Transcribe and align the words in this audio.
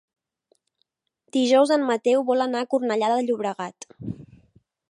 Dijous 1.35 1.73
en 1.75 1.85
Mateu 1.89 2.25
vol 2.31 2.43
anar 2.47 2.63
a 2.65 2.69
Cornellà 2.73 3.11
de 3.13 3.19
Llobregat. 3.27 3.87